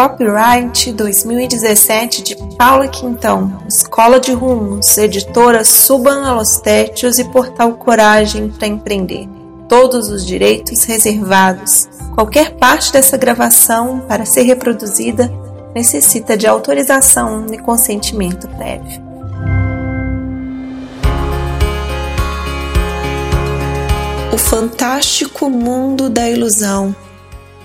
Copyright 0.00 0.92
2017 0.92 2.22
de 2.22 2.34
Paula 2.56 2.88
Quintão, 2.88 3.62
Escola 3.68 4.18
de 4.18 4.32
Rumos, 4.32 4.96
editora 4.96 5.62
Suban 5.62 6.26
Alostétios 6.26 7.18
e 7.18 7.24
Portal 7.24 7.74
Coragem 7.74 8.48
para 8.48 8.66
Empreender. 8.66 9.28
Todos 9.68 10.08
os 10.08 10.24
direitos 10.24 10.84
reservados. 10.84 11.86
Qualquer 12.14 12.56
parte 12.56 12.90
dessa 12.90 13.18
gravação, 13.18 14.00
para 14.08 14.24
ser 14.24 14.44
reproduzida, 14.44 15.30
necessita 15.74 16.34
de 16.34 16.46
autorização 16.46 17.44
e 17.52 17.58
consentimento 17.58 18.48
prévio. 18.56 19.02
O 24.32 24.38
fantástico 24.38 25.50
mundo 25.50 26.08
da 26.08 26.26
ilusão 26.26 26.96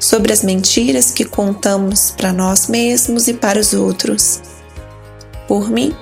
sobre 0.00 0.32
as 0.32 0.42
mentiras 0.42 1.10
que 1.12 1.24
contamos 1.24 2.10
para 2.10 2.32
nós 2.32 2.66
mesmos 2.66 3.28
e 3.28 3.34
para 3.34 3.60
os 3.60 3.74
outros. 3.74 4.40
Por 5.46 5.70
mim, 5.70 5.94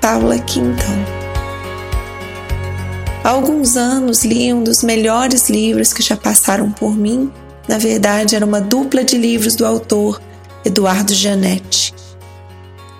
Paula 0.00 0.38
Quintão. 0.38 0.94
Há 3.24 3.30
alguns 3.30 3.76
anos 3.76 4.24
li 4.24 4.52
um 4.52 4.62
dos 4.62 4.82
melhores 4.82 5.48
livros 5.48 5.92
que 5.92 6.02
já 6.02 6.16
passaram 6.16 6.70
por 6.70 6.96
mim. 6.96 7.32
Na 7.66 7.78
verdade, 7.78 8.36
era 8.36 8.46
uma 8.46 8.60
dupla 8.60 9.02
de 9.02 9.18
livros 9.18 9.56
do 9.56 9.66
autor 9.66 10.20
Eduardo 10.64 11.12
Janetti. 11.12 11.92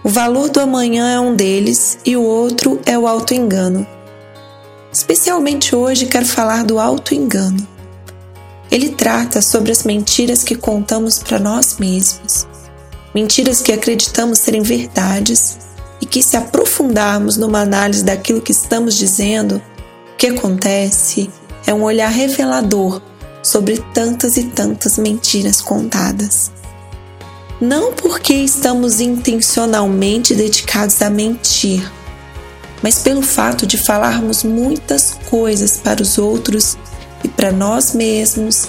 O 0.02 0.08
Valor 0.08 0.48
do 0.48 0.60
Amanhã 0.60 1.08
é 1.10 1.20
um 1.20 1.36
deles 1.36 1.98
e 2.04 2.16
o 2.16 2.22
outro 2.22 2.80
é 2.86 2.98
o 2.98 3.06
Auto-Engano. 3.06 3.86
Especialmente 4.92 5.76
hoje 5.76 6.06
quero 6.06 6.24
falar 6.24 6.64
do 6.64 6.78
auto-engano. 6.78 7.75
Ele 8.76 8.90
trata 8.90 9.40
sobre 9.40 9.72
as 9.72 9.84
mentiras 9.84 10.44
que 10.44 10.54
contamos 10.54 11.18
para 11.18 11.38
nós 11.38 11.78
mesmos, 11.78 12.46
mentiras 13.14 13.62
que 13.62 13.72
acreditamos 13.72 14.40
serem 14.40 14.60
verdades 14.60 15.56
e 15.98 16.04
que, 16.04 16.22
se 16.22 16.36
aprofundarmos 16.36 17.38
numa 17.38 17.60
análise 17.60 18.04
daquilo 18.04 18.42
que 18.42 18.52
estamos 18.52 18.94
dizendo, 18.98 19.62
o 20.12 20.16
que 20.18 20.26
acontece 20.26 21.30
é 21.66 21.72
um 21.72 21.84
olhar 21.84 22.10
revelador 22.10 23.00
sobre 23.42 23.82
tantas 23.94 24.36
e 24.36 24.44
tantas 24.44 24.98
mentiras 24.98 25.62
contadas. 25.62 26.52
Não 27.58 27.94
porque 27.94 28.34
estamos 28.34 29.00
intencionalmente 29.00 30.34
dedicados 30.34 31.00
a 31.00 31.08
mentir, 31.08 31.90
mas 32.82 32.98
pelo 32.98 33.22
fato 33.22 33.66
de 33.66 33.78
falarmos 33.78 34.44
muitas 34.44 35.16
coisas 35.30 35.78
para 35.78 36.02
os 36.02 36.18
outros 36.18 36.76
e 37.24 37.28
para 37.28 37.52
nós 37.52 37.94
mesmos 37.94 38.68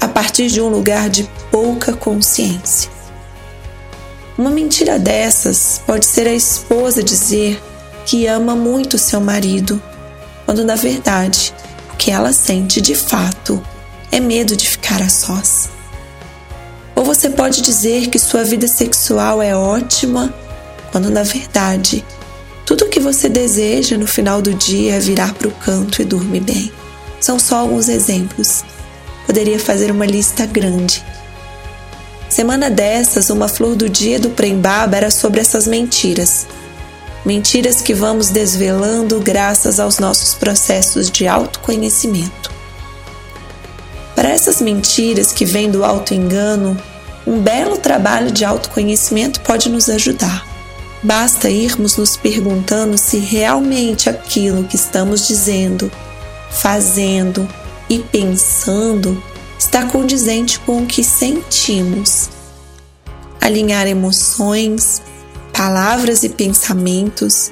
a 0.00 0.06
partir 0.06 0.48
de 0.48 0.60
um 0.60 0.68
lugar 0.68 1.08
de 1.10 1.28
pouca 1.50 1.92
consciência. 1.92 2.90
Uma 4.36 4.50
mentira 4.50 4.98
dessas 4.98 5.80
pode 5.84 6.06
ser 6.06 6.28
a 6.28 6.32
esposa 6.32 7.02
dizer 7.02 7.60
que 8.06 8.26
ama 8.26 8.54
muito 8.54 8.96
seu 8.96 9.20
marido, 9.20 9.82
quando 10.44 10.64
na 10.64 10.76
verdade 10.76 11.52
o 11.92 11.96
que 11.96 12.10
ela 12.10 12.32
sente 12.32 12.80
de 12.80 12.94
fato 12.94 13.62
é 14.12 14.20
medo 14.20 14.56
de 14.56 14.68
ficar 14.68 15.02
a 15.02 15.08
sós. 15.08 15.68
Ou 16.94 17.04
você 17.04 17.30
pode 17.30 17.62
dizer 17.62 18.08
que 18.08 18.18
sua 18.18 18.44
vida 18.44 18.68
sexual 18.68 19.42
é 19.42 19.54
ótima, 19.56 20.32
quando 20.90 21.10
na 21.10 21.22
verdade 21.22 22.04
tudo 22.64 22.84
o 22.84 22.88
que 22.88 23.00
você 23.00 23.28
deseja 23.28 23.96
no 23.96 24.06
final 24.06 24.40
do 24.40 24.54
dia 24.54 24.94
é 24.94 25.00
virar 25.00 25.34
para 25.34 25.48
o 25.48 25.52
canto 25.52 26.00
e 26.00 26.04
dormir 26.04 26.40
bem. 26.40 26.72
São 27.20 27.38
só 27.38 27.58
alguns 27.58 27.88
exemplos. 27.88 28.64
Poderia 29.26 29.58
fazer 29.58 29.90
uma 29.90 30.06
lista 30.06 30.46
grande. 30.46 31.04
Semana 32.28 32.70
dessas, 32.70 33.30
uma 33.30 33.48
flor 33.48 33.74
do 33.74 33.88
dia 33.88 34.20
do 34.20 34.30
Prembaba 34.30 34.96
era 34.96 35.10
sobre 35.10 35.40
essas 35.40 35.66
mentiras. 35.66 36.46
Mentiras 37.24 37.82
que 37.82 37.92
vamos 37.92 38.28
desvelando 38.28 39.20
graças 39.20 39.80
aos 39.80 39.98
nossos 39.98 40.34
processos 40.34 41.10
de 41.10 41.26
autoconhecimento. 41.26 42.50
Para 44.14 44.30
essas 44.30 44.60
mentiras 44.60 45.32
que 45.32 45.44
vêm 45.44 45.70
do 45.70 45.84
auto-engano, 45.84 46.80
um 47.26 47.40
belo 47.40 47.76
trabalho 47.76 48.30
de 48.30 48.44
autoconhecimento 48.44 49.40
pode 49.40 49.68
nos 49.68 49.88
ajudar. 49.88 50.46
Basta 51.02 51.48
irmos 51.48 51.96
nos 51.96 52.16
perguntando 52.16 52.98
se 52.98 53.18
realmente 53.18 54.08
aquilo 54.08 54.64
que 54.64 54.76
estamos 54.76 55.26
dizendo 55.28 55.90
fazendo 56.50 57.48
e 57.88 57.98
pensando 57.98 59.22
está 59.58 59.86
condizente 59.86 60.58
com 60.60 60.82
o 60.82 60.86
que 60.86 61.02
sentimos. 61.02 62.30
Alinhar 63.40 63.86
emoções, 63.86 65.02
palavras 65.52 66.22
e 66.22 66.28
pensamentos, 66.28 67.50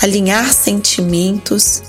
alinhar 0.00 0.52
sentimentos 0.52 1.82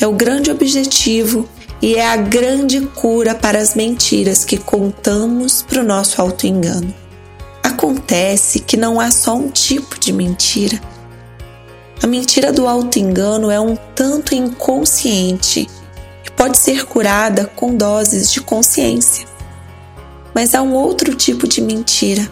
é 0.00 0.06
o 0.06 0.12
grande 0.12 0.50
objetivo 0.50 1.48
e 1.80 1.96
é 1.96 2.06
a 2.06 2.16
grande 2.16 2.80
cura 2.80 3.34
para 3.34 3.58
as 3.58 3.74
mentiras 3.74 4.44
que 4.44 4.56
contamos 4.56 5.62
para 5.62 5.80
o 5.80 5.84
nosso 5.84 6.20
auto-engano. 6.20 6.94
Acontece 7.62 8.60
que 8.60 8.76
não 8.76 9.00
há 9.00 9.10
só 9.10 9.34
um 9.34 9.50
tipo 9.50 9.98
de 9.98 10.12
mentira. 10.12 10.80
A 12.02 12.06
mentira 12.06 12.52
do 12.52 12.66
auto-engano 12.66 13.50
é 13.50 13.58
um 13.58 13.76
tanto 13.94 14.34
inconsciente 14.34 15.68
pode 16.36 16.58
ser 16.58 16.84
curada 16.84 17.50
com 17.56 17.74
doses 17.74 18.30
de 18.30 18.40
consciência. 18.40 19.26
Mas 20.34 20.54
há 20.54 20.62
um 20.62 20.74
outro 20.74 21.14
tipo 21.14 21.46
de 21.46 21.60
mentira, 21.60 22.30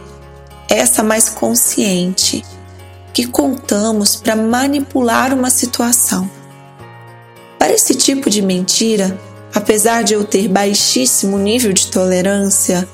essa 0.69 1.03
mais 1.03 1.29
consciente, 1.29 2.45
que 3.13 3.27
contamos 3.27 4.17
para 4.17 4.35
manipular 4.35 5.33
uma 5.33 5.51
situação. 5.51 6.31
Para 7.59 7.73
esse 7.73 7.95
tipo 7.95 8.29
de 8.29 8.43
mentira, 8.43 9.19
apesar 9.55 10.03
de 10.03 10.15
eu 10.15 10.25
ter 10.25 10.49
baixíssimo 10.49 11.39
nível 11.39 11.73
de 11.73 11.87
tolerância, 11.87 12.89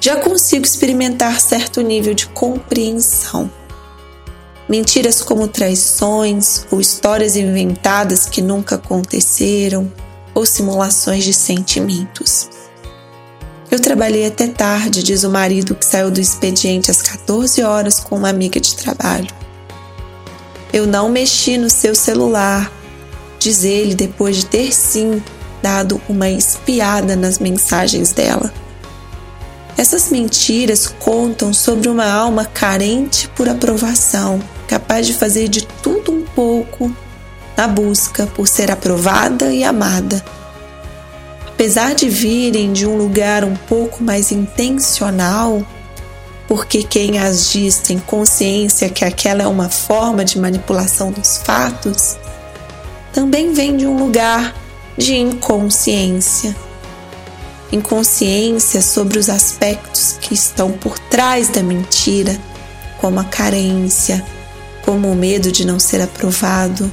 já 0.00 0.16
consigo 0.16 0.64
experimentar 0.64 1.40
certo 1.40 1.82
nível 1.82 2.14
de 2.14 2.26
compreensão. 2.26 3.50
Mentiras 4.68 5.20
como 5.20 5.46
traições 5.46 6.66
ou 6.70 6.80
histórias 6.80 7.36
inventadas 7.36 8.26
que 8.26 8.40
nunca 8.40 8.76
aconteceram, 8.76 9.92
ou 10.34 10.44
simulações 10.44 11.24
de 11.24 11.32
sentimentos. 11.32 12.48
Eu 13.70 13.80
trabalhei 13.80 14.26
até 14.26 14.46
tarde, 14.46 15.02
diz 15.02 15.24
o 15.24 15.30
marido 15.30 15.74
que 15.74 15.84
saiu 15.84 16.10
do 16.10 16.20
expediente 16.20 16.90
às 16.90 17.02
14 17.02 17.62
horas 17.62 18.00
com 18.00 18.16
uma 18.16 18.28
amiga 18.28 18.60
de 18.60 18.74
trabalho. 18.74 19.28
Eu 20.72 20.86
não 20.86 21.08
mexi 21.08 21.56
no 21.56 21.70
seu 21.70 21.94
celular, 21.94 22.70
diz 23.38 23.64
ele 23.64 23.94
depois 23.94 24.36
de 24.36 24.46
ter 24.46 24.72
sim 24.72 25.22
dado 25.62 26.00
uma 26.08 26.28
espiada 26.28 27.16
nas 27.16 27.38
mensagens 27.38 28.12
dela. 28.12 28.52
Essas 29.76 30.10
mentiras 30.10 30.86
contam 30.86 31.52
sobre 31.52 31.88
uma 31.88 32.08
alma 32.08 32.44
carente 32.44 33.28
por 33.28 33.48
aprovação, 33.48 34.40
capaz 34.68 35.06
de 35.06 35.14
fazer 35.14 35.48
de 35.48 35.66
tudo 35.82 36.12
um 36.12 36.22
pouco 36.22 36.94
na 37.56 37.66
busca 37.66 38.26
por 38.26 38.46
ser 38.46 38.70
aprovada 38.70 39.52
e 39.52 39.64
amada. 39.64 40.24
Apesar 41.46 41.94
de 41.94 42.08
virem 42.08 42.72
de 42.72 42.86
um 42.86 42.96
lugar 42.96 43.44
um 43.44 43.56
pouco 43.56 44.02
mais 44.02 44.30
intencional, 44.30 45.64
porque 46.46 46.82
quem 46.82 47.18
as 47.18 47.50
diz 47.50 47.78
tem 47.78 47.98
consciência 47.98 48.88
que 48.88 49.04
aquela 49.04 49.42
é 49.42 49.46
uma 49.46 49.68
forma 49.68 50.24
de 50.24 50.38
manipulação 50.38 51.10
dos 51.10 51.38
fatos, 51.38 52.16
também 53.12 53.52
vem 53.52 53.76
de 53.76 53.86
um 53.86 53.96
lugar 53.96 54.54
de 54.96 55.14
inconsciência. 55.16 56.54
Inconsciência 57.74 58.80
sobre 58.80 59.18
os 59.18 59.28
aspectos 59.28 60.16
que 60.20 60.32
estão 60.32 60.70
por 60.70 60.96
trás 60.96 61.48
da 61.48 61.60
mentira, 61.60 62.38
como 63.00 63.18
a 63.18 63.24
carência, 63.24 64.24
como 64.84 65.10
o 65.10 65.16
medo 65.16 65.50
de 65.50 65.66
não 65.66 65.80
ser 65.80 66.00
aprovado, 66.00 66.88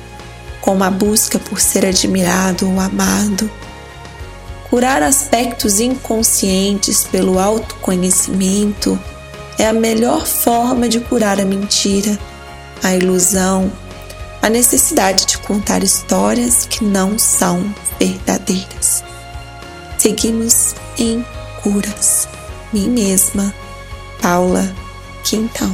como 0.60 0.84
a 0.84 0.90
busca 0.90 1.38
por 1.38 1.62
ser 1.62 1.86
admirado 1.86 2.68
ou 2.68 2.80
amado. 2.80 3.48
Curar 4.72 5.04
aspectos 5.04 5.80
inconscientes 5.80 7.04
pelo 7.04 7.38
autoconhecimento 7.38 9.00
é 9.60 9.68
a 9.68 9.74
melhor 9.74 10.26
forma 10.26 10.90
de 10.90 11.00
curar 11.00 11.40
a 11.40 11.46
mentira, 11.46 12.18
a 12.82 12.96
ilusão, 12.96 13.72
a 14.42 14.50
necessidade 14.50 15.28
de 15.28 15.38
contar 15.38 15.84
histórias 15.84 16.66
que 16.66 16.84
não 16.84 17.20
são 17.20 17.72
verdadeiras. 18.00 19.11
Seguimos 20.02 20.74
em 20.98 21.24
curas. 21.62 22.28
Mim 22.74 22.90
mesma, 22.90 23.54
Paula 24.20 24.76
Quintão. 25.24 25.72